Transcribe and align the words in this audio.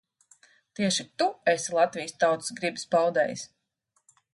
Tieši 0.79 1.05
tu 1.21 1.27
esi 1.55 1.77
Latvijas 1.77 2.19
tautas 2.25 2.53
gribas 2.61 2.91
paudējs. 2.97 3.51